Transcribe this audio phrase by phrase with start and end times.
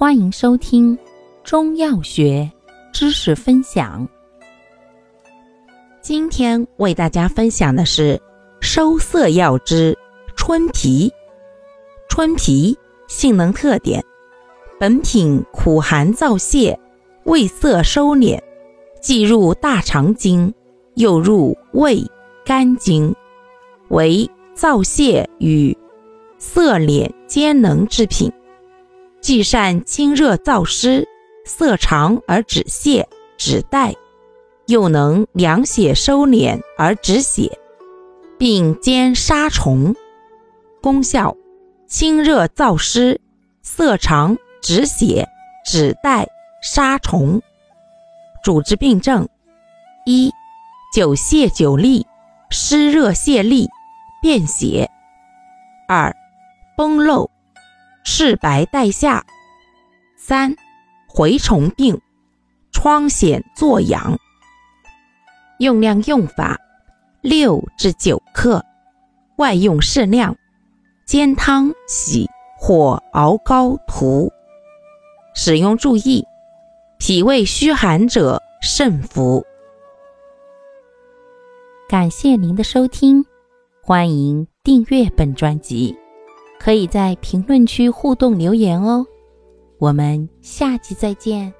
[0.00, 0.98] 欢迎收听
[1.44, 2.50] 中药学
[2.90, 4.08] 知识分享。
[6.00, 8.18] 今天为大家分享的是
[8.62, 9.94] 收涩药之
[10.34, 11.12] 春皮。
[12.08, 12.74] 春皮
[13.08, 14.02] 性能特点：
[14.78, 16.74] 本品苦寒燥泻，
[17.24, 18.40] 味涩收敛，
[19.02, 20.54] 既入大肠经，
[20.94, 22.02] 又入胃、
[22.42, 23.14] 肝经，
[23.90, 24.26] 为
[24.56, 25.76] 燥泻与
[26.38, 28.32] 涩敛兼能之品。
[29.20, 31.06] 既善清热燥湿、
[31.44, 33.04] 涩肠而止泻
[33.36, 33.94] 止带，
[34.66, 37.58] 又能凉血收敛而止血，
[38.38, 39.94] 并兼杀虫
[40.82, 41.36] 功效。
[41.86, 43.20] 清热燥湿、
[43.62, 45.28] 涩肠止血
[45.66, 46.26] 止带
[46.62, 47.42] 杀虫。
[48.42, 49.28] 主治病症：
[50.06, 50.32] 一、
[50.94, 52.04] 久泻久痢、
[52.50, 53.66] 湿热泄痢、
[54.22, 54.88] 便血；
[55.88, 56.14] 二、
[56.76, 57.29] 崩漏。
[58.04, 59.24] 赤白带下，
[60.16, 60.54] 三
[61.08, 62.00] 蛔虫病，
[62.72, 64.18] 疮癣作痒。
[65.58, 66.58] 用量用法：
[67.20, 68.64] 六至九克，
[69.36, 70.36] 外用适量，
[71.04, 74.32] 煎汤洗或熬膏涂。
[75.34, 76.24] 使用注意：
[76.98, 79.44] 脾胃虚寒者慎服。
[81.88, 83.24] 感谢您的收听，
[83.82, 85.96] 欢迎订阅本专辑。
[86.62, 89.06] 可以在评论区互动留言哦，
[89.78, 91.50] 我们下期再见。